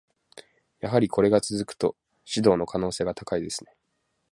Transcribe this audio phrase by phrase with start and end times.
[0.79, 1.95] やはりこれが続くと、
[2.25, 3.75] 指導の可能性が高いですね。